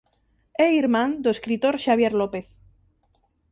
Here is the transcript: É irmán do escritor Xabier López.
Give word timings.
É 0.65 0.67
irmán 0.81 1.11
do 1.23 1.29
escritor 1.35 1.75
Xabier 1.85 2.13
López. 2.21 2.45